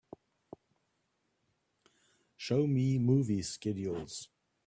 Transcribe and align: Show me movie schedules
Show 2.35 2.65
me 2.65 2.97
movie 2.97 3.43
schedules 3.43 4.29